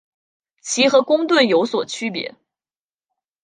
[0.61, 2.33] 其和公吨有所区别。